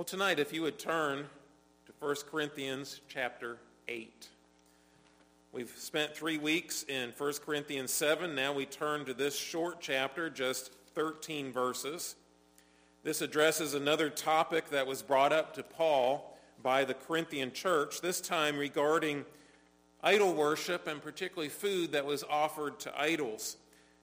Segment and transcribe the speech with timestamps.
[0.00, 1.26] Well, tonight, if you would turn
[1.84, 4.28] to 1 Corinthians chapter 8.
[5.52, 8.34] We've spent three weeks in 1 Corinthians 7.
[8.34, 12.16] Now we turn to this short chapter, just 13 verses.
[13.02, 18.22] This addresses another topic that was brought up to Paul by the Corinthian church, this
[18.22, 19.26] time regarding
[20.02, 23.58] idol worship and particularly food that was offered to idols.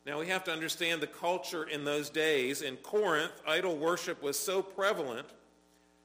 [0.06, 2.62] Now we have to understand the culture in those days.
[2.62, 5.26] In Corinth, idol worship was so prevalent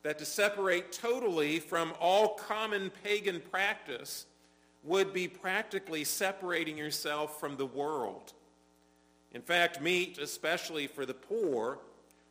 [0.03, 4.27] that to separate totally from all common pagan practice
[4.83, 8.33] would be practically separating yourself from the world.
[9.33, 11.79] In fact, meat, especially for the poor,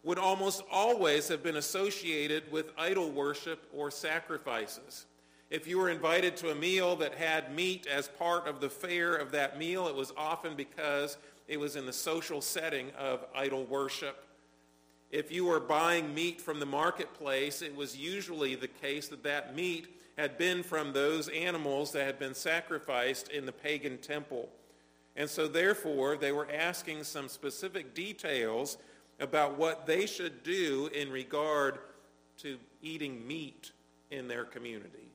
[0.03, 5.05] would almost always have been associated with idol worship or sacrifices.
[5.49, 9.15] If you were invited to a meal that had meat as part of the fare
[9.15, 11.17] of that meal, it was often because
[11.47, 14.25] it was in the social setting of idol worship.
[15.11, 19.55] If you were buying meat from the marketplace, it was usually the case that that
[19.55, 19.87] meat
[20.17, 24.49] had been from those animals that had been sacrificed in the pagan temple.
[25.17, 28.77] And so therefore, they were asking some specific details
[29.19, 31.79] about what they should do in regard
[32.37, 33.71] to eating meat
[34.11, 35.11] in their community.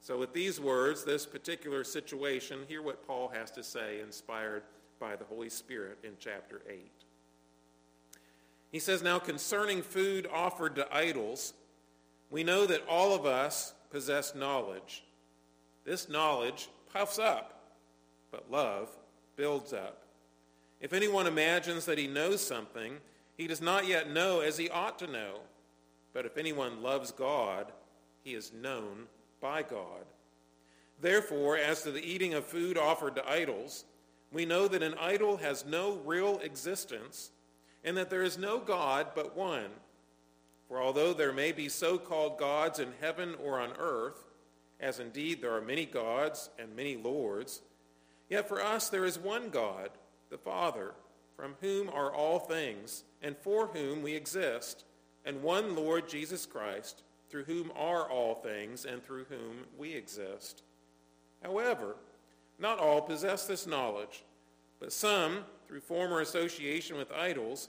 [0.00, 4.62] So with these words, this particular situation, hear what Paul has to say, inspired
[4.98, 6.95] by the Holy Spirit in chapter 8.
[8.72, 11.54] He says, Now concerning food offered to idols,
[12.30, 15.04] we know that all of us possess knowledge.
[15.84, 17.60] This knowledge puffs up,
[18.30, 18.88] but love
[19.36, 20.02] builds up.
[20.80, 22.98] If anyone imagines that he knows something,
[23.36, 25.40] he does not yet know as he ought to know.
[26.12, 27.72] But if anyone loves God,
[28.24, 29.06] he is known
[29.40, 30.04] by God.
[31.00, 33.84] Therefore, as to the eating of food offered to idols,
[34.32, 37.30] we know that an idol has no real existence
[37.86, 39.70] and that there is no God but one.
[40.68, 44.26] For although there may be so-called gods in heaven or on earth,
[44.80, 47.62] as indeed there are many gods and many lords,
[48.28, 49.90] yet for us there is one God,
[50.28, 50.94] the Father,
[51.36, 54.84] from whom are all things, and for whom we exist,
[55.24, 60.62] and one Lord Jesus Christ, through whom are all things, and through whom we exist.
[61.42, 61.94] However,
[62.58, 64.24] not all possess this knowledge,
[64.80, 67.68] but some, through former association with idols,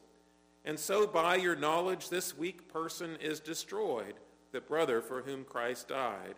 [0.63, 4.15] And so by your knowledge, this weak person is destroyed,
[4.51, 6.35] the brother for whom Christ died.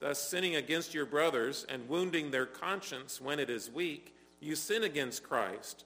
[0.00, 4.82] Thus, sinning against your brothers and wounding their conscience when it is weak, you sin
[4.82, 5.84] against Christ.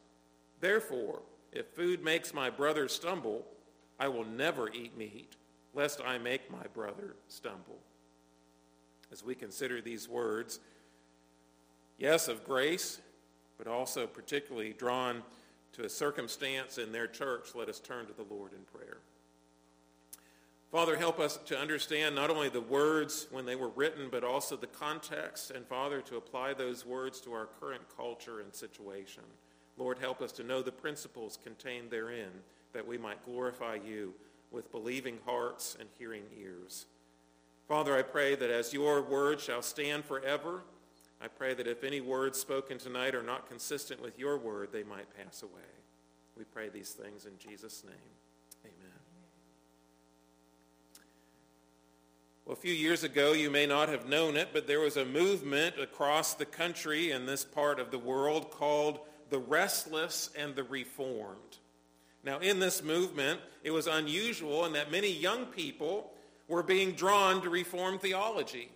[0.60, 1.20] Therefore,
[1.52, 3.44] if food makes my brother stumble,
[3.98, 5.36] I will never eat meat,
[5.74, 7.78] lest I make my brother stumble.
[9.12, 10.60] As we consider these words,
[11.98, 13.00] yes, of grace,
[13.58, 15.22] but also particularly drawn
[15.76, 18.98] to a circumstance in their church, let us turn to the Lord in prayer.
[20.72, 24.56] Father, help us to understand not only the words when they were written, but also
[24.56, 29.22] the context, and Father, to apply those words to our current culture and situation.
[29.76, 32.30] Lord, help us to know the principles contained therein,
[32.72, 34.14] that we might glorify you
[34.50, 36.86] with believing hearts and hearing ears.
[37.68, 40.62] Father, I pray that as your word shall stand forever,
[41.20, 44.82] I pray that if any words spoken tonight are not consistent with your word, they
[44.82, 45.50] might pass away.
[46.36, 47.94] We pray these things in Jesus' name.
[48.64, 48.92] Amen.
[52.44, 55.04] Well, a few years ago, you may not have known it, but there was a
[55.04, 59.00] movement across the country in this part of the world called
[59.30, 61.58] the Restless and the Reformed.
[62.22, 66.12] Now, in this movement, it was unusual in that many young people
[66.46, 68.68] were being drawn to Reformed theology.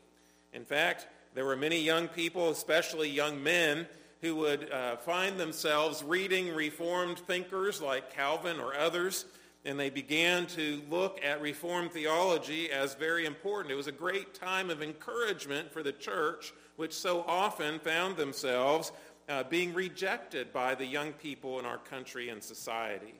[0.52, 3.86] In fact, there were many young people, especially young men,
[4.20, 9.24] who would uh, find themselves reading Reformed thinkers like Calvin or others,
[9.64, 13.72] and they began to look at Reformed theology as very important.
[13.72, 18.92] It was a great time of encouragement for the church, which so often found themselves
[19.28, 23.14] uh, being rejected by the young people in our country and society.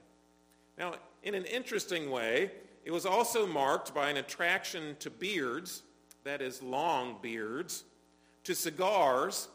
[0.76, 2.50] Now, in an interesting way,
[2.84, 5.82] it was also marked by an attraction to beards,
[6.24, 7.84] that is, long beards,
[8.44, 9.48] to cigars,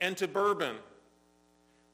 [0.00, 0.76] and to bourbon.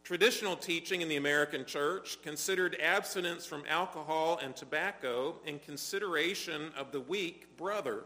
[0.02, 6.92] Traditional teaching in the American church considered abstinence from alcohol and tobacco in consideration of
[6.92, 8.04] the weak brother.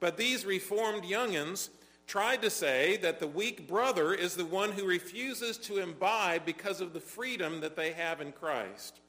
[0.00, 1.68] But these reformed youngins
[2.06, 6.80] tried to say that the weak brother is the one who refuses to imbibe because
[6.80, 9.00] of the freedom that they have in Christ.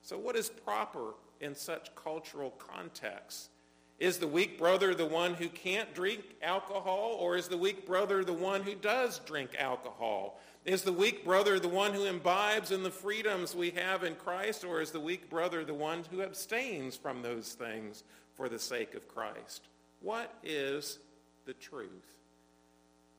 [0.00, 3.50] So what is proper in such cultural contexts?
[3.98, 8.24] Is the weak brother the one who can't drink alcohol, or is the weak brother
[8.24, 10.40] the one who does drink alcohol?
[10.64, 14.64] Is the weak brother the one who imbibes in the freedoms we have in Christ,
[14.64, 18.02] or is the weak brother the one who abstains from those things
[18.34, 19.68] for the sake of Christ?
[20.00, 20.98] What is
[21.46, 21.90] the truth?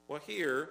[0.08, 0.70] Well, here,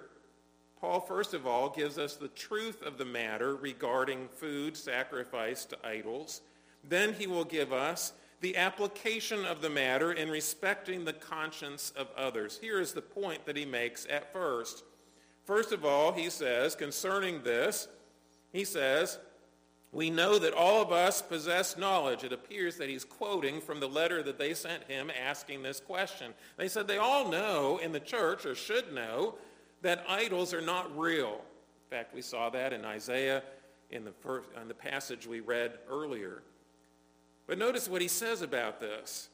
[0.79, 5.87] Paul, first of all, gives us the truth of the matter regarding food sacrificed to
[5.87, 6.41] idols.
[6.87, 8.13] Then he will give us
[8.45, 12.59] the application of the matter in respecting the conscience of others.
[12.61, 14.83] Here is the point that he makes at first.
[15.45, 17.87] First of all, he says, concerning this,
[18.53, 19.17] he says,
[19.91, 22.23] we know that all of us possess knowledge.
[22.23, 26.31] It appears that he's quoting from the letter that they sent him asking this question.
[26.55, 29.39] They said they all know in the church, or should know,
[29.81, 31.41] that idols are not real.
[31.89, 33.41] In fact, we saw that in Isaiah
[33.89, 36.43] in the, first, in the passage we read earlier.
[37.47, 39.29] But notice what he says about this.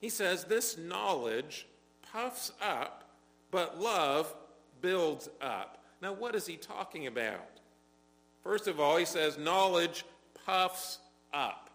[0.00, 1.66] He says, This knowledge
[2.12, 3.10] puffs up,
[3.50, 4.34] but love
[4.80, 5.84] builds up.
[6.00, 7.60] Now, what is he talking about?
[8.42, 10.04] First of all, he says knowledge
[10.44, 10.98] puffs
[11.32, 11.70] up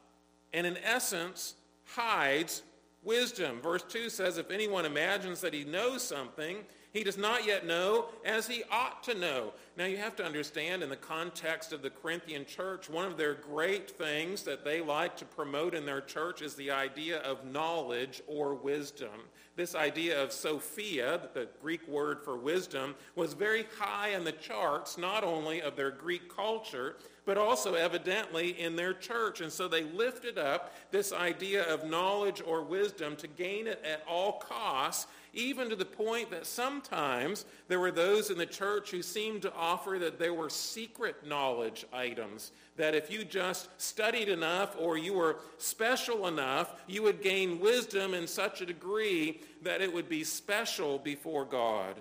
[0.53, 2.63] and in essence hides
[3.03, 3.61] wisdom.
[3.61, 6.57] Verse 2 says if anyone imagines that he knows something,
[6.97, 9.53] he does not yet know as he ought to know.
[9.77, 13.35] Now you have to understand in the context of the Corinthian church, one of their
[13.35, 18.23] great things that they like to promote in their church is the idea of knowledge
[18.25, 19.11] or wisdom.
[19.55, 24.97] This idea of Sophia, the Greek word for wisdom, was very high in the charts,
[24.97, 26.95] not only of their Greek culture,
[27.25, 29.41] but also evidently in their church.
[29.41, 34.03] And so they lifted up this idea of knowledge or wisdom to gain it at
[34.07, 39.01] all costs even to the point that sometimes there were those in the church who
[39.01, 44.75] seemed to offer that there were secret knowledge items, that if you just studied enough
[44.79, 49.93] or you were special enough, you would gain wisdom in such a degree that it
[49.93, 51.95] would be special before God.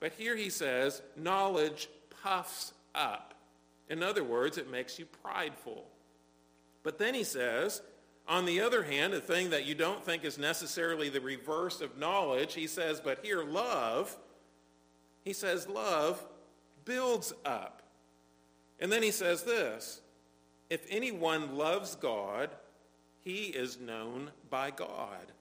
[0.00, 1.88] But here he says, knowledge
[2.22, 3.34] puffs up.
[3.88, 5.86] In other words, it makes you prideful.
[6.82, 7.82] But then he says,
[8.28, 11.98] on the other hand, a thing that you don't think is necessarily the reverse of
[11.98, 14.16] knowledge, he says, but here, love,
[15.24, 16.24] he says, love
[16.84, 17.82] builds up.
[18.80, 20.00] And then he says this
[20.70, 22.50] if anyone loves God,
[23.20, 25.32] he is known by God.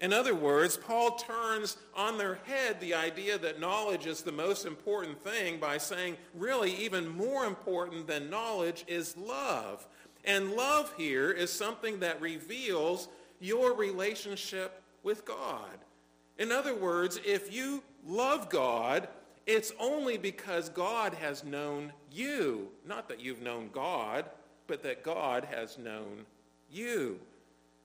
[0.00, 4.66] In other words, Paul turns on their head the idea that knowledge is the most
[4.66, 9.86] important thing by saying, really, even more important than knowledge is love.
[10.24, 13.08] And love here is something that reveals
[13.40, 15.78] your relationship with God.
[16.38, 19.08] In other words, if you love God,
[19.46, 22.68] it's only because God has known you.
[22.86, 24.24] Not that you've known God,
[24.66, 26.24] but that God has known
[26.72, 27.20] you.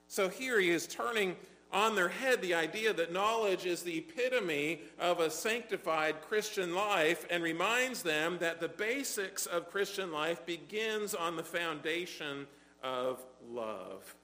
[0.08, 1.36] So here he is turning
[1.72, 7.26] on their head the idea that knowledge is the epitome of a sanctified Christian life
[7.30, 12.48] and reminds them that the basics of Christian life begins on the foundation
[12.84, 14.16] of love.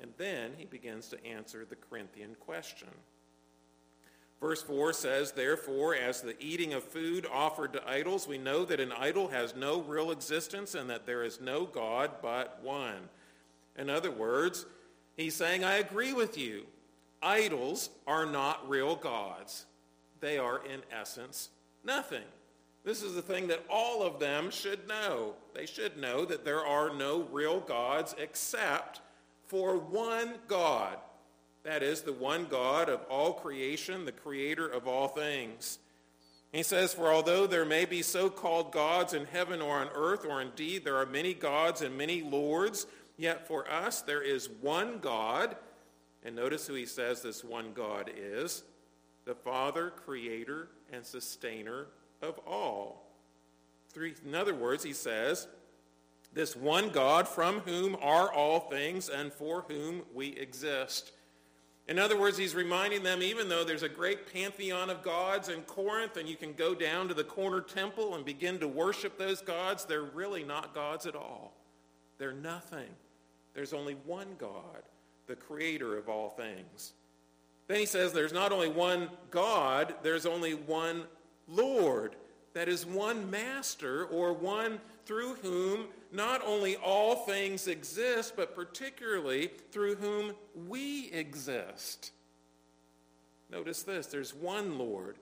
[0.00, 2.88] And then he begins to answer the Corinthian question.
[4.40, 8.78] Verse 4 says, Therefore, as the eating of food offered to idols, we know that
[8.78, 13.08] an idol has no real existence and that there is no God but one.
[13.76, 14.64] In other words,
[15.18, 16.64] He's saying, I agree with you.
[17.20, 19.66] Idols are not real gods.
[20.20, 21.50] They are, in essence,
[21.84, 22.22] nothing.
[22.84, 25.34] This is the thing that all of them should know.
[25.54, 29.00] They should know that there are no real gods except
[29.48, 30.96] for one God.
[31.64, 35.80] That is, the one God of all creation, the creator of all things.
[36.52, 40.24] He says, For although there may be so called gods in heaven or on earth,
[40.24, 42.86] or indeed there are many gods and many lords,
[43.18, 45.56] Yet for us, there is one God.
[46.24, 48.62] And notice who he says this one God is
[49.24, 51.88] the Father, creator, and sustainer
[52.22, 53.04] of all.
[53.94, 55.48] In other words, he says,
[56.32, 61.12] this one God from whom are all things and for whom we exist.
[61.88, 65.62] In other words, he's reminding them, even though there's a great pantheon of gods in
[65.62, 69.40] Corinth and you can go down to the corner temple and begin to worship those
[69.40, 71.54] gods, they're really not gods at all.
[72.18, 72.88] They're nothing.
[73.58, 74.84] There's only one God,
[75.26, 76.92] the creator of all things.
[77.66, 81.02] Then he says there's not only one God, there's only one
[81.48, 82.14] Lord.
[82.54, 89.50] that is one master or one through whom not only all things exist, but particularly
[89.72, 90.34] through whom
[90.68, 92.12] we exist.
[93.50, 95.16] Notice this there's one Lord.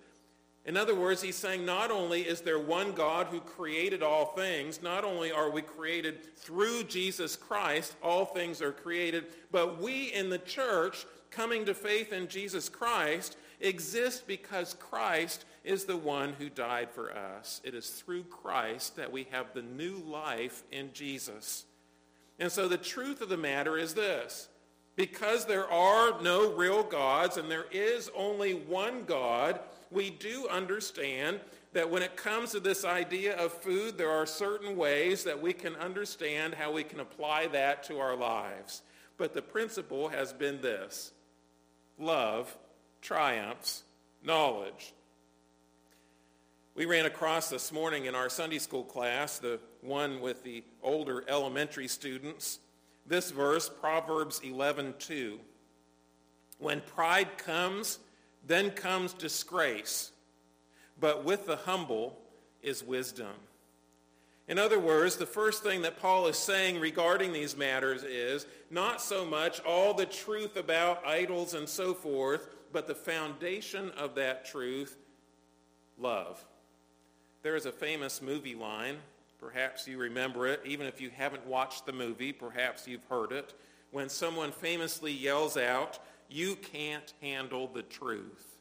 [0.67, 4.83] In other words, he's saying not only is there one God who created all things,
[4.83, 10.29] not only are we created through Jesus Christ, all things are created, but we in
[10.29, 16.49] the church coming to faith in Jesus Christ exist because Christ is the one who
[16.49, 17.61] died for us.
[17.63, 21.65] It is through Christ that we have the new life in Jesus.
[22.39, 24.49] And so the truth of the matter is this.
[24.97, 29.61] Because there are no real gods and there is only one God,
[29.97, 31.41] we do understand
[31.73, 35.55] that when it comes to this idea of food, there are certain ways that we
[35.55, 38.83] can understand how we can apply that to our lives.
[39.17, 41.13] But the principle has been this.
[41.99, 42.55] Love
[43.01, 43.85] triumphs
[44.23, 44.93] knowledge.
[46.75, 51.25] We ran across this morning in our Sunday school class, the one with the older
[51.27, 52.59] elementary students,
[53.07, 55.39] this verse, Proverbs 11:2.
[56.59, 57.99] When pride comes,
[58.47, 60.13] then comes disgrace,
[60.99, 62.19] but with the humble
[62.63, 63.35] is wisdom.
[64.49, 69.03] In other words, the first thing that Paul is saying regarding these matters is not
[69.03, 74.45] so much all the truth about idols and so forth, but the foundation of that
[74.45, 74.97] truth,
[75.99, 76.45] love.
[77.43, 78.97] There is a famous movie line.
[79.41, 80.61] Perhaps you remember it.
[80.65, 83.55] Even if you haven't watched the movie, perhaps you've heard it.
[83.91, 88.57] When someone famously yells out, you can't handle the truth.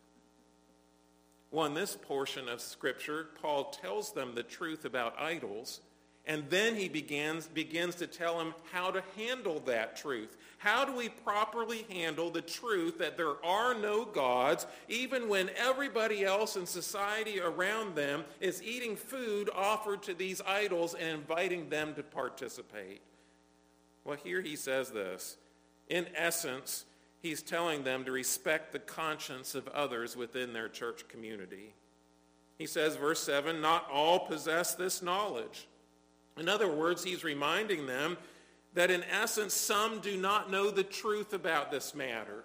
[1.51, 5.79] Well, in this portion of Scripture, Paul tells them the truth about idols,
[6.25, 10.35] and then he begins, begins to tell them how to handle that truth.
[10.57, 16.25] How do we properly handle the truth that there are no gods, even when everybody
[16.25, 21.93] else in society around them is eating food offered to these idols and inviting them
[21.93, 23.01] to participate?
[24.03, 25.37] Well, here he says this.
[25.87, 26.85] In essence,
[27.25, 31.73] he's telling them to respect the conscience of others within their church community.
[32.59, 35.67] He says, verse 7, not all possess this knowledge.
[36.37, 38.17] In other words, he's reminding them
[38.75, 42.43] that in essence some do not know the truth about this matter.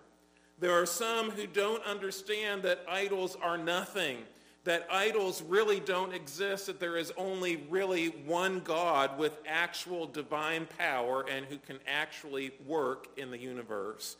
[0.58, 4.18] There are some who don't understand that idols are nothing,
[4.64, 10.66] that idols really don't exist, that there is only really one God with actual divine
[10.78, 14.16] power and who can actually work in the universe.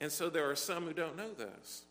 [0.00, 1.84] And so there are some who don't know this.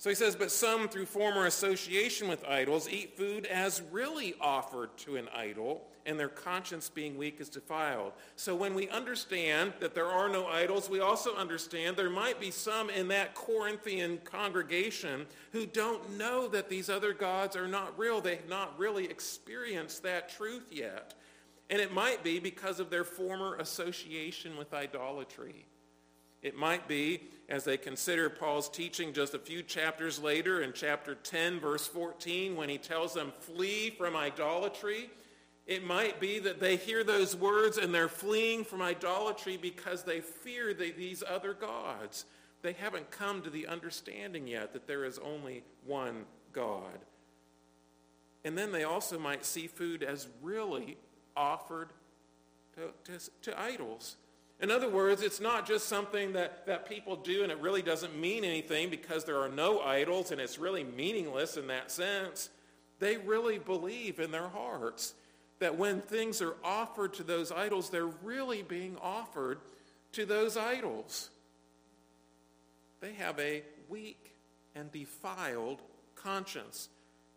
[0.00, 4.96] So he says, but some through former association with idols eat food as really offered
[4.98, 8.12] to an idol, and their conscience being weak is defiled.
[8.34, 12.50] So when we understand that there are no idols, we also understand there might be
[12.50, 18.22] some in that Corinthian congregation who don't know that these other gods are not real.
[18.22, 21.12] They have not really experienced that truth yet.
[21.68, 25.66] And it might be because of their former association with idolatry.
[26.42, 31.14] It might be as they consider Paul's teaching just a few chapters later in chapter
[31.16, 35.10] 10, verse 14, when he tells them, flee from idolatry.
[35.66, 40.20] It might be that they hear those words and they're fleeing from idolatry because they
[40.20, 42.24] fear the, these other gods.
[42.62, 46.98] They haven't come to the understanding yet that there is only one God.
[48.44, 50.96] And then they also might see food as really
[51.36, 51.90] offered
[52.74, 54.16] to, to, to idols.
[54.60, 58.18] In other words, it's not just something that, that people do and it really doesn't
[58.18, 62.50] mean anything because there are no idols and it's really meaningless in that sense.
[62.98, 65.14] They really believe in their hearts
[65.60, 69.58] that when things are offered to those idols, they're really being offered
[70.12, 71.30] to those idols.
[73.00, 74.34] They have a weak
[74.74, 75.80] and defiled
[76.14, 76.88] conscience.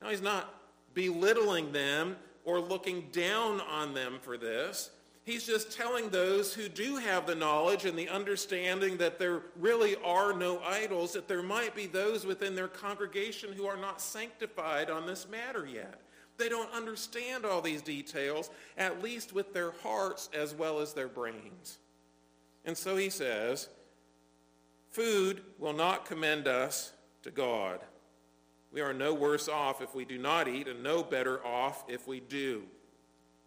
[0.02, 0.54] Now, he's not
[0.94, 4.90] belittling them or looking down on them for this.
[5.26, 9.96] He's just telling those who do have the knowledge and the understanding that there really
[10.04, 14.90] are no idols, that there might be those within their congregation who are not sanctified
[14.90, 16.02] on this matter yet.
[16.38, 21.08] They don't understand all these details, at least with their hearts as well as their
[21.08, 21.80] brains.
[22.66, 23.70] And so he says,
[24.90, 27.80] food will not commend us to God.
[28.74, 32.08] We are no worse off if we do not eat and no better off if
[32.08, 32.64] we do.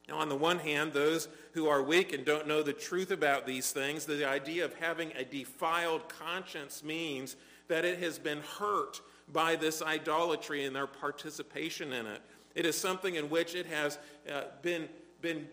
[0.08, 3.46] Now, on the one hand, those who are weak and don't know the truth about
[3.46, 7.36] these things, the idea of having a defiled conscience means
[7.68, 9.00] that it has been hurt
[9.32, 12.22] by this idolatry and their participation in it.
[12.54, 13.98] It is something in which it has
[14.32, 14.88] uh, been,
[15.20, 15.48] been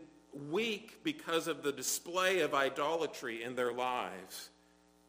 [0.49, 4.49] weak because of the display of idolatry in their lives.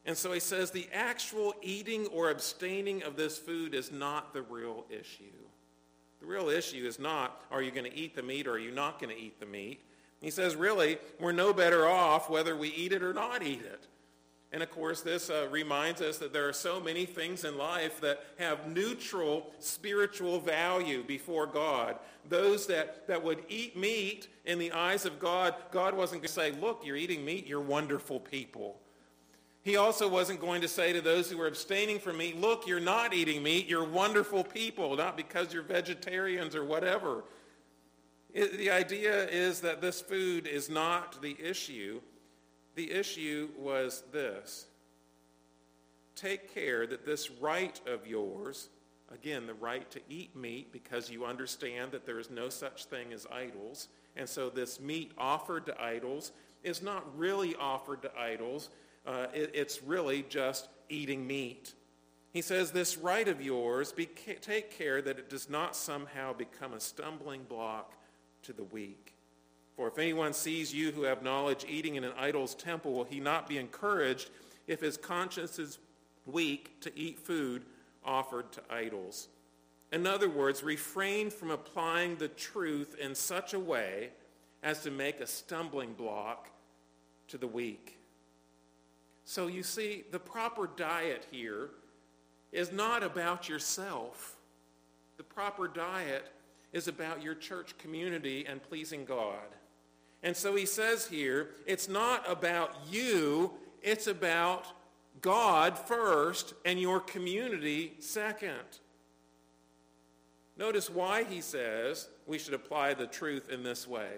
[0.06, 4.42] And so he says the actual eating or abstaining of this food is not the
[4.42, 5.43] real issue.
[6.24, 8.70] The real issue is not, are you going to eat the meat or are you
[8.70, 9.82] not going to eat the meat?
[10.22, 13.86] He says, really, we're no better off whether we eat it or not eat it.
[14.50, 18.00] And of course, this uh, reminds us that there are so many things in life
[18.00, 21.96] that have neutral spiritual value before God.
[22.26, 26.32] Those that, that would eat meat in the eyes of God, God wasn't going to
[26.32, 28.80] say, look, you're eating meat, you're wonderful people.
[29.64, 32.80] He also wasn't going to say to those who were abstaining from meat, look, you're
[32.80, 37.24] not eating meat, you're wonderful people, not because you're vegetarians or whatever.
[38.34, 42.02] It, the idea is that this food is not the issue.
[42.74, 44.66] The issue was this.
[46.14, 48.68] Take care that this right of yours,
[49.10, 53.14] again, the right to eat meat because you understand that there is no such thing
[53.14, 58.68] as idols, and so this meat offered to idols is not really offered to idols.
[59.06, 61.74] Uh, it, it's really just eating meat.
[62.32, 66.72] He says, This right of yours, be, take care that it does not somehow become
[66.72, 67.94] a stumbling block
[68.42, 69.14] to the weak.
[69.76, 73.20] For if anyone sees you who have knowledge eating in an idol's temple, will he
[73.20, 74.30] not be encouraged
[74.66, 75.78] if his conscience is
[76.26, 77.64] weak to eat food
[78.04, 79.28] offered to idols?
[79.92, 84.10] In other words, refrain from applying the truth in such a way
[84.62, 86.50] as to make a stumbling block
[87.28, 87.98] to the weak.
[89.24, 91.70] So you see, the proper diet here
[92.52, 94.36] is not about yourself.
[95.16, 96.26] The proper diet
[96.72, 99.46] is about your church community and pleasing God.
[100.22, 103.52] And so he says here, it's not about you,
[103.82, 104.66] it's about
[105.20, 108.80] God first and your community second.
[110.56, 114.10] Notice why he says we should apply the truth in this way.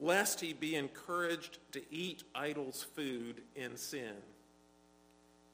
[0.00, 4.14] Lest he be encouraged to eat idols' food in sin.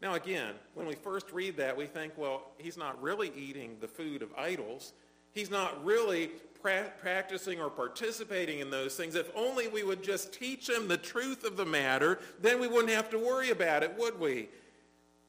[0.03, 3.89] Now, again, when we first read that, we think, well, he's not really eating the
[3.89, 4.93] food of idols.
[5.33, 9.15] He's not really pra- practicing or participating in those things.
[9.15, 12.93] If only we would just teach him the truth of the matter, then we wouldn't
[12.93, 14.49] have to worry about it, would we?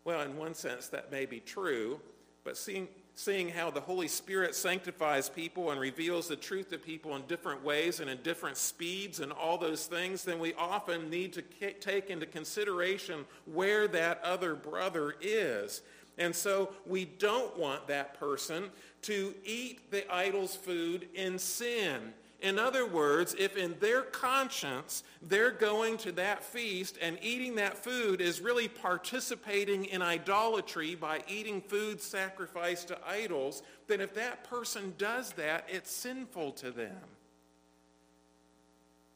[0.04, 2.00] Well, in one sense, that may be true,
[2.44, 7.16] but seeing, seeing how the Holy Spirit sanctifies people and reveals the truth to people
[7.16, 11.32] in different ways and in different speeds and all those things, then we often need
[11.34, 11.42] to
[11.80, 15.82] take into consideration where that other brother is.
[16.18, 18.70] And so we don't want that person
[19.04, 22.14] to eat the idol's food in sin.
[22.46, 27.76] In other words, if in their conscience they're going to that feast and eating that
[27.76, 34.44] food is really participating in idolatry by eating food sacrificed to idols, then if that
[34.44, 37.02] person does that, it's sinful to them.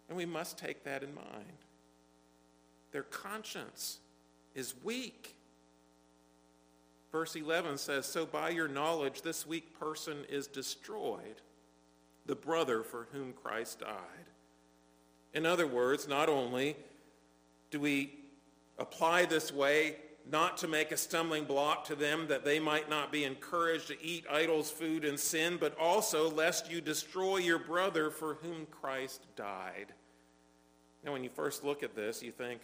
[0.08, 1.60] And we must take that in mind.
[2.92, 4.00] Their conscience
[4.56, 5.36] is weak.
[7.12, 11.44] Verse 11 says, So by your knowledge, this weak person is destroyed,
[12.30, 14.30] the brother for whom Christ died.
[15.34, 16.78] In other words, not only
[17.72, 18.20] do we
[18.78, 19.96] apply this way
[20.30, 24.00] not to make a stumbling block to them that they might not be encouraged to
[24.04, 29.26] eat idols' food and sin, but also lest you destroy your brother for whom Christ
[29.36, 29.88] died.
[31.04, 32.62] Now, when you first look at this, you think,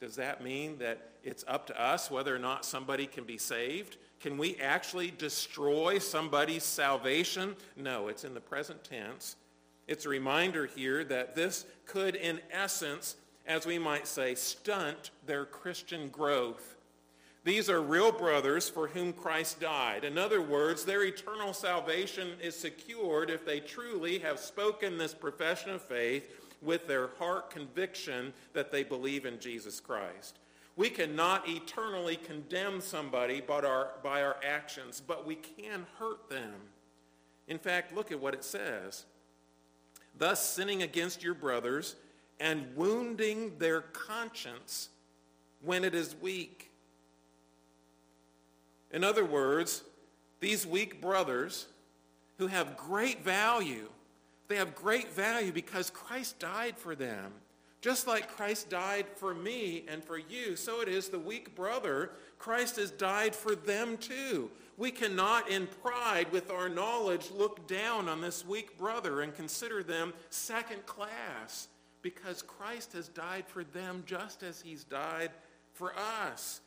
[0.00, 3.98] does that mean that it's up to us whether or not somebody can be saved?
[4.20, 7.54] Can we actually destroy somebody's salvation?
[7.76, 9.36] No, it's in the present tense.
[9.86, 15.44] It's a reminder here that this could, in essence, as we might say, stunt their
[15.44, 16.76] Christian growth.
[17.44, 20.02] These are real brothers for whom Christ died.
[20.02, 25.70] In other words, their eternal salvation is secured if they truly have spoken this profession
[25.70, 26.28] of faith
[26.60, 30.40] with their heart conviction that they believe in Jesus Christ.
[30.76, 36.52] We cannot eternally condemn somebody but our, by our actions, but we can hurt them.
[37.48, 39.06] In fact, look at what it says.
[40.18, 41.96] Thus sinning against your brothers
[42.38, 44.90] and wounding their conscience
[45.62, 46.70] when it is weak.
[48.92, 49.82] In other words,
[50.40, 51.66] these weak brothers
[52.38, 53.88] who have great value
[54.48, 57.32] they have great value because Christ died for them.
[57.86, 62.10] Just like Christ died for me and for you, so it is the weak brother.
[62.36, 64.50] Christ has died for them too.
[64.76, 69.84] We cannot, in pride with our knowledge, look down on this weak brother and consider
[69.84, 71.68] them second class
[72.02, 75.30] because Christ has died for them just as he's died
[75.72, 76.62] for us.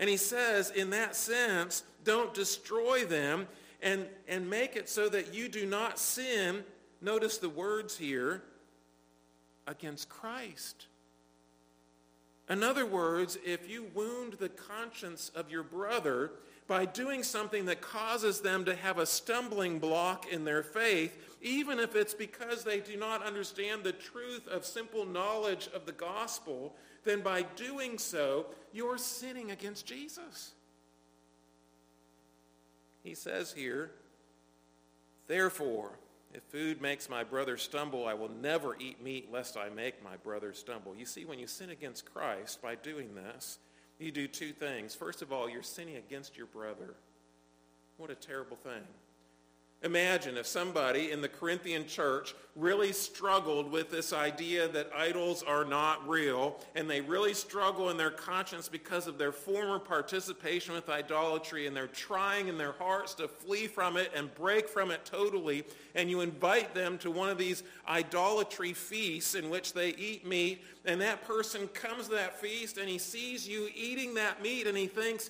[0.00, 3.46] And he says, in that sense, don't destroy them
[3.80, 6.64] and, and make it so that you do not sin
[7.04, 8.42] Notice the words here
[9.66, 10.86] against Christ.
[12.48, 16.32] In other words, if you wound the conscience of your brother
[16.66, 21.78] by doing something that causes them to have a stumbling block in their faith, even
[21.78, 26.74] if it's because they do not understand the truth of simple knowledge of the gospel,
[27.04, 30.52] then by doing so, you're sinning against Jesus.
[33.02, 33.90] He says here,
[35.26, 35.92] Therefore,
[36.34, 40.16] if food makes my brother stumble, I will never eat meat lest I make my
[40.16, 40.94] brother stumble.
[40.96, 43.58] You see, when you sin against Christ by doing this,
[44.00, 44.96] you do two things.
[44.96, 46.94] First of all, you're sinning against your brother.
[47.96, 48.82] What a terrible thing.
[49.84, 55.66] Imagine if somebody in the Corinthian church really struggled with this idea that idols are
[55.66, 60.88] not real, and they really struggle in their conscience because of their former participation with
[60.88, 65.04] idolatry, and they're trying in their hearts to flee from it and break from it
[65.04, 70.26] totally, and you invite them to one of these idolatry feasts in which they eat
[70.26, 74.66] meat, and that person comes to that feast and he sees you eating that meat
[74.66, 75.28] and he thinks,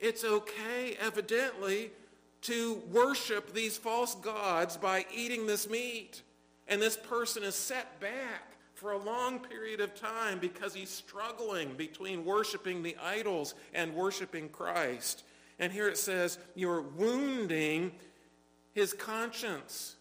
[0.00, 1.90] it's okay, evidently,
[2.42, 6.22] to worship these false gods by eating this meat.
[6.68, 11.74] And this person is set back for a long period of time because he's struggling
[11.74, 15.22] between worshiping the idols and worshiping Christ.
[15.58, 17.92] And here it says, you're wounding
[18.72, 19.96] his conscience.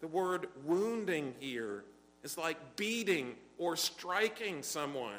[0.00, 1.84] The word wounding here
[2.22, 5.12] is like beating or striking someone.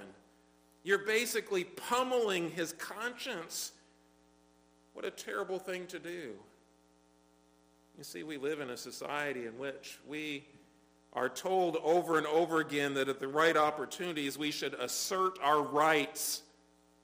[0.84, 3.74] You're basically pummeling his conscience
[4.94, 6.34] what a terrible thing to do.
[7.98, 10.46] You see, we live in a society in which we
[11.14, 15.62] are told over and over again that at the right opportunities we should assert our
[15.62, 16.42] rights,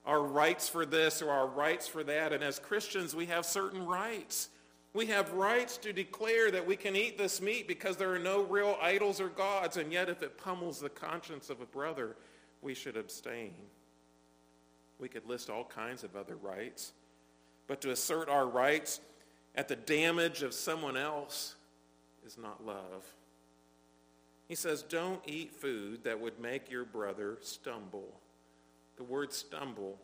[0.06, 2.32] our rights for this or our rights for that.
[2.32, 4.48] And as Christians, we have certain rights.
[4.94, 8.42] We have rights to declare that we can eat this meat because there are no
[8.42, 12.16] real idols or gods, and yet if it pummels the conscience of a brother,
[12.62, 13.52] we should abstain.
[14.98, 16.92] We could list all kinds of other rights
[17.68, 19.00] but to assert our rights
[19.54, 21.54] at the damage of someone else
[22.26, 23.04] is not love.
[24.48, 28.20] He says, don't eat food that would make your brother stumble.
[28.96, 29.98] The word stumble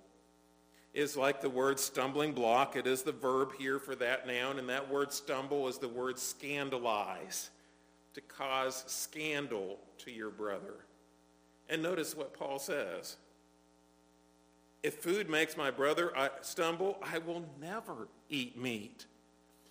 [0.92, 2.76] is like the word stumbling block.
[2.76, 6.18] It is the verb here for that noun, and that word stumble is the word
[6.18, 7.50] scandalize,
[8.12, 10.74] to cause scandal to your brother.
[11.68, 13.16] And notice what Paul says.
[14.84, 19.06] If food makes my brother uh, stumble, I will never eat meat.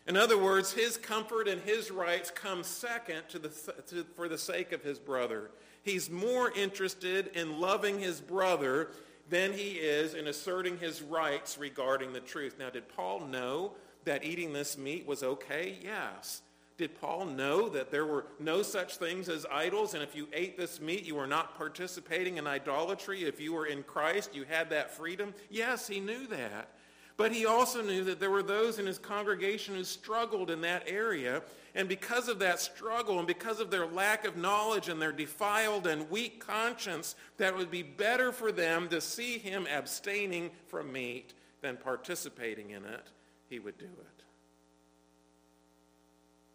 [0.08, 3.50] In other words, his comfort and his rights come second to the,
[3.90, 5.52] to, for the sake of his brother.
[5.84, 8.90] He's more interested in loving his brother
[9.30, 12.56] than he is in asserting his rights regarding the truth.
[12.58, 13.74] Now, did Paul know
[14.06, 15.78] that eating this meat was okay?
[15.80, 16.42] Yes.
[16.78, 20.58] Did Paul know that there were no such things as idols, and if you ate
[20.58, 23.24] this meat, you were not participating in idolatry?
[23.24, 25.36] If you were in Christ, you had that freedom?
[25.50, 26.70] Yes, he knew that.
[27.16, 30.84] But he also knew that there were those in his congregation who struggled in that
[30.88, 31.44] area,
[31.76, 35.86] and because of that struggle and because of their lack of knowledge and their defiled
[35.86, 40.92] and weak conscience, that it would be better for them to see him abstaining from
[40.92, 43.08] meat than participating in it,
[43.48, 44.23] he would do it.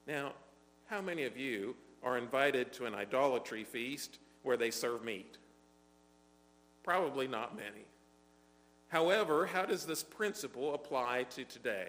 [0.09, 0.33] Now,
[0.87, 5.37] how many of you are invited to an idolatry feast where they serve meat?
[6.83, 7.85] Probably not many.
[8.88, 11.88] However, how does this principle apply to today?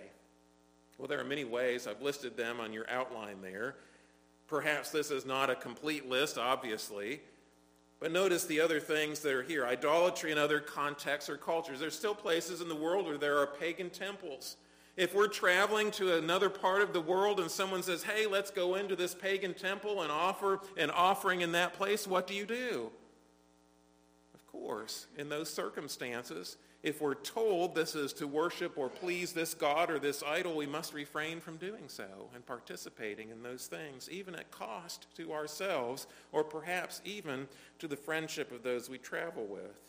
[0.97, 1.87] Well, there are many ways.
[1.87, 3.77] I've listed them on your outline there.
[4.47, 7.21] Perhaps this is not a complete list, obviously,
[8.01, 9.65] but notice the other things that are here.
[9.65, 11.79] Idolatry in other contexts or cultures.
[11.79, 14.57] There's still places in the world where there are pagan temples.
[14.99, 18.75] If we're traveling to another part of the world and someone says, hey, let's go
[18.75, 22.91] into this pagan temple and offer an offering in that place, what do you do?
[24.33, 29.53] Of course, in those circumstances, if we're told this is to worship or please this
[29.53, 34.09] god or this idol, we must refrain from doing so and participating in those things,
[34.11, 39.45] even at cost to ourselves or perhaps even to the friendship of those we travel
[39.45, 39.88] with.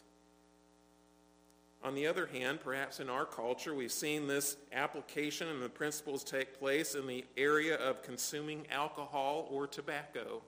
[1.83, 6.23] On the other hand, perhaps in our culture, we've seen this application and the principles
[6.23, 10.43] take place in the area of consuming alcohol or tobacco.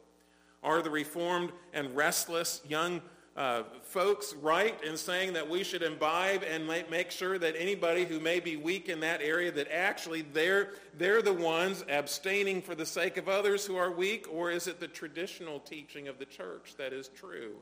[0.62, 3.00] Are the reformed and restless young
[3.34, 8.20] uh, folks right in saying that we should imbibe and make sure that anybody who
[8.20, 12.84] may be weak in that area, that actually they're, they're the ones abstaining for the
[12.84, 14.26] sake of others who are weak?
[14.30, 17.54] Or is it the traditional teaching of the church that is true?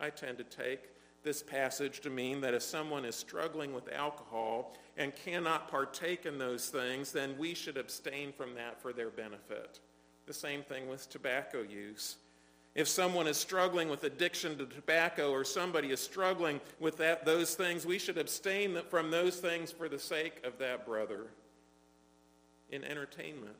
[0.00, 0.88] I tend to take
[1.22, 6.38] this passage to mean that if someone is struggling with alcohol and cannot partake in
[6.38, 9.80] those things, then we should abstain from that for their benefit.
[10.26, 12.16] The same thing with tobacco use.
[12.74, 17.54] If someone is struggling with addiction to tobacco or somebody is struggling with that, those
[17.54, 21.26] things, we should abstain from those things for the sake of that brother.
[22.70, 23.56] In entertainment,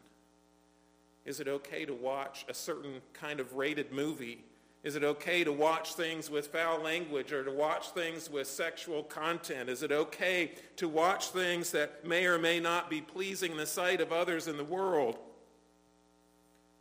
[1.27, 4.45] is it okay to watch a certain kind of rated movie?
[4.83, 9.05] Is it okay to watch things with foul language or to watch things with sexual
[9.05, 9.69] content?
[9.71, 13.67] Is it okay to watch things that may or may not be pleasing in the
[13.67, 15.19] sight of others in the world?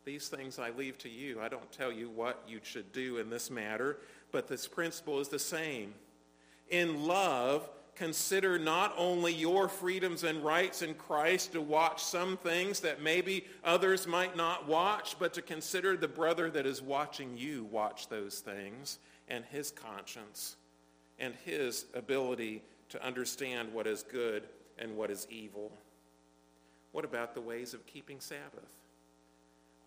[0.03, 1.39] These things I leave to you.
[1.41, 3.97] I don't tell you what you should do in this matter,
[4.31, 5.93] but this principle is the same.
[6.69, 7.69] In love,
[8.01, 13.45] consider not only your freedoms and rights in Christ to watch some things that maybe
[13.63, 18.39] others might not watch, but to consider the brother that is watching you watch those
[18.39, 20.55] things and his conscience
[21.19, 24.47] and his ability to understand what is good
[24.79, 25.71] and what is evil.
[26.93, 28.80] What about the ways of keeping Sabbath?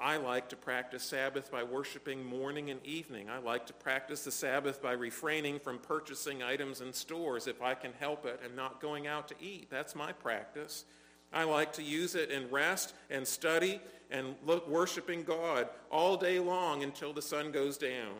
[0.01, 3.31] I like to practice Sabbath by worshiping morning and evening.
[3.31, 7.75] I like to practice the Sabbath by refraining from purchasing items in stores if I
[7.75, 9.71] can help it and not going out to eat.
[9.71, 10.85] That's my practice.
[11.33, 13.81] I like to use it in rest and study
[14.11, 18.15] and look worshiping God all day long until the sun goes down.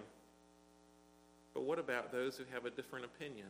[1.55, 3.47] But what about those who have a different opinion?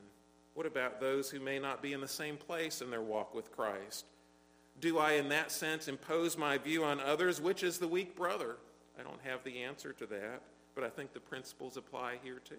[0.54, 3.50] What about those who may not be in the same place in their walk with
[3.50, 4.06] Christ?
[4.80, 7.40] Do I, in that sense, impose my view on others?
[7.40, 8.56] Which is the weak brother?
[8.98, 10.42] I don't have the answer to that,
[10.74, 12.54] but I think the principles apply here too.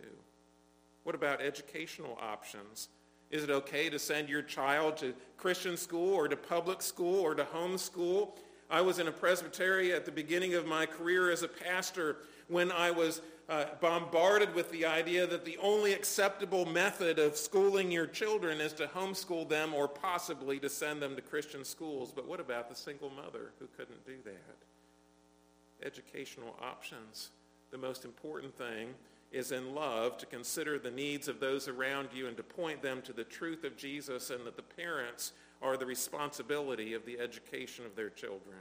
[1.04, 2.90] What about educational options?
[3.32, 7.36] Is it okay to send your child to Christian school or to public school or
[7.36, 8.36] to home school?
[8.70, 12.72] I was in a presbytery at the beginning of my career as a pastor when
[12.72, 18.08] I was uh, bombarded with the idea that the only acceptable method of schooling your
[18.08, 22.12] children is to homeschool them or possibly to send them to Christian schools.
[22.12, 25.86] But what about the single mother who couldn't do that?
[25.86, 27.30] Educational options.
[27.72, 28.90] The most important thing
[29.32, 33.02] is in love to consider the needs of those around you and to point them
[33.04, 37.86] to the truth of Jesus and that the parents are the responsibility of the education
[37.86, 38.58] of their children.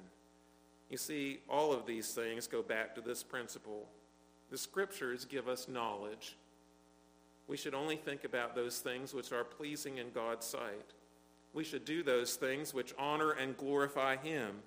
[0.90, 3.88] You see, all of these things go back to this principle
[4.54, 6.36] the scriptures give us knowledge.
[7.48, 10.92] We should only think about those things which are pleasing in God's sight.
[11.52, 14.62] We should do those things which honor and glorify Him.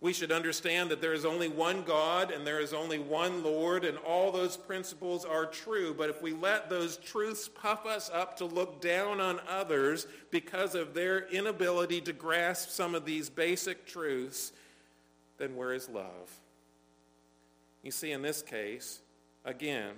[0.00, 3.84] We should understand that there is only one God and there is only one Lord,
[3.84, 5.92] and all those principles are true.
[5.92, 10.74] But if we let those truths puff us up to look down on others because
[10.74, 14.54] of their inability to grasp some of these basic truths,
[15.36, 16.40] then where is love?
[17.82, 19.00] You see, in this case,
[19.44, 19.92] again,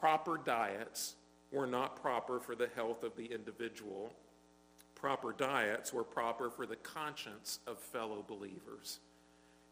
[0.00, 1.14] proper diets
[1.50, 4.12] were not proper for the health of the individual.
[4.94, 9.00] Proper diets were proper for the conscience of fellow believers.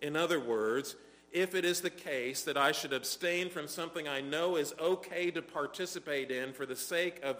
[0.00, 0.96] In other words,
[1.32, 5.30] if it is the case that I should abstain from something I know is okay
[5.32, 7.38] to participate in for the sake of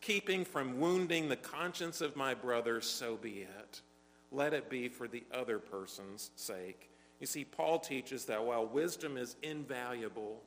[0.00, 3.80] keeping from wounding the conscience of my brother, so be it.
[4.32, 6.90] Let it be for the other person's sake.
[7.20, 10.42] You see, Paul teaches that while wisdom is invaluable,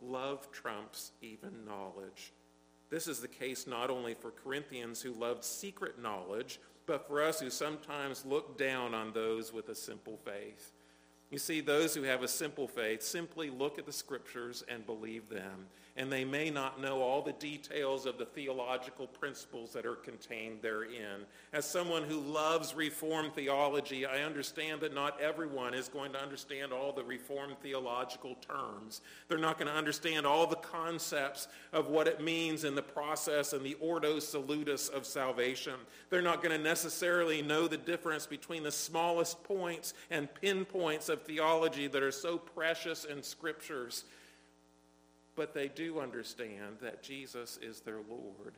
[0.00, 2.32] love trumps even knowledge.
[2.88, 7.40] This is the case not only for Corinthians who loved secret knowledge, but for us
[7.40, 10.72] who sometimes look down on those with a simple faith.
[11.30, 15.28] You see, those who have a simple faith simply look at the scriptures and believe
[15.28, 19.94] them and they may not know all the details of the theological principles that are
[19.94, 21.24] contained therein.
[21.54, 26.72] As someone who loves Reformed theology, I understand that not everyone is going to understand
[26.72, 29.00] all the Reformed theological terms.
[29.28, 33.54] They're not going to understand all the concepts of what it means in the process
[33.54, 35.74] and the ordo salutis of salvation.
[36.10, 41.22] They're not going to necessarily know the difference between the smallest points and pinpoints of
[41.22, 44.04] theology that are so precious in scriptures
[45.36, 48.54] but they do understand that Jesus is their Lord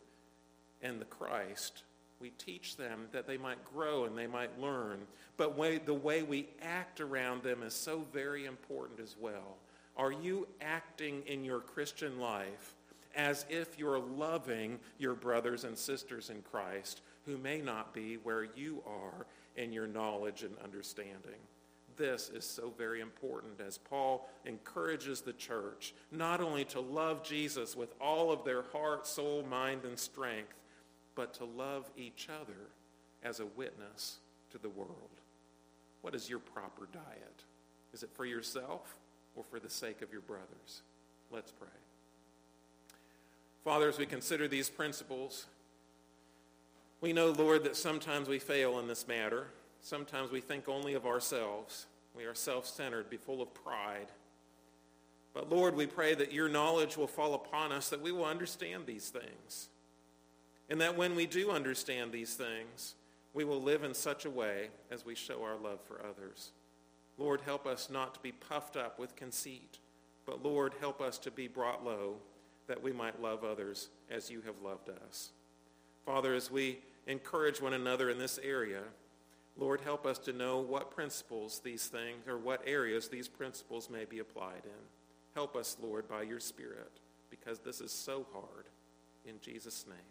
[0.80, 1.82] and the Christ.
[2.20, 5.00] We teach them that they might grow and they might learn.
[5.36, 9.56] But way, the way we act around them is so very important as well.
[9.96, 12.74] Are you acting in your Christian life
[13.16, 18.44] as if you're loving your brothers and sisters in Christ who may not be where
[18.44, 21.40] you are in your knowledge and understanding?
[21.98, 27.76] This is so very important as Paul encourages the church not only to love Jesus
[27.76, 30.54] with all of their heart, soul, mind, and strength,
[31.14, 32.70] but to love each other
[33.22, 34.18] as a witness
[34.50, 35.20] to the world.
[36.02, 37.44] What is your proper diet?
[37.92, 38.96] Is it for yourself
[39.34, 40.82] or for the sake of your brothers?
[41.30, 41.68] Let's pray.
[43.64, 45.46] Father, as we consider these principles,
[47.00, 49.48] we know, Lord, that sometimes we fail in this matter.
[49.88, 51.86] Sometimes we think only of ourselves.
[52.14, 54.08] We are self-centered, be full of pride.
[55.32, 58.84] But Lord, we pray that your knowledge will fall upon us, that we will understand
[58.84, 59.70] these things.
[60.68, 62.96] And that when we do understand these things,
[63.32, 66.50] we will live in such a way as we show our love for others.
[67.16, 69.78] Lord, help us not to be puffed up with conceit,
[70.26, 72.16] but Lord, help us to be brought low
[72.66, 75.30] that we might love others as you have loved us.
[76.04, 78.82] Father, as we encourage one another in this area,
[79.58, 84.04] Lord, help us to know what principles these things, or what areas these principles may
[84.04, 84.86] be applied in.
[85.34, 88.66] Help us, Lord, by your Spirit, because this is so hard.
[89.24, 89.98] In Jesus' name.